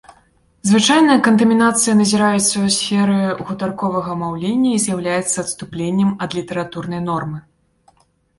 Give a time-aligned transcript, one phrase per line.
[0.67, 3.17] Звычайна, кантамінацыя назіраецца ў сферы
[3.51, 7.39] гутарковага маўлення і з'яўляецца адступленнем ад літаратурнай нормы.